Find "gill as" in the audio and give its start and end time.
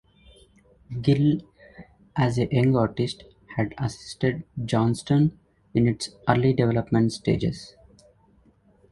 1.03-2.39